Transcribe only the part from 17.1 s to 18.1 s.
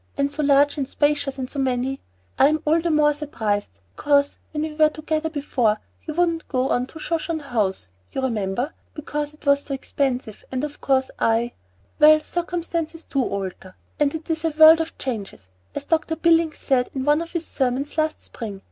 of his sermons